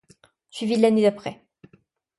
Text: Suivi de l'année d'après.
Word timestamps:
Suivi 0.49 0.77
de 0.77 0.81
l'année 0.81 1.03
d'après. 1.03 1.45